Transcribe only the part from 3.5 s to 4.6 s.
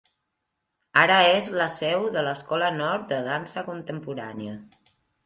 contemporània.